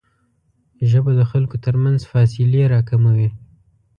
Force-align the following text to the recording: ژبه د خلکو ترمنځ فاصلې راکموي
ژبه 0.89 1.11
د 1.19 1.21
خلکو 1.31 1.55
ترمنځ 1.65 1.99
فاصلې 2.11 2.63
راکموي 2.73 3.29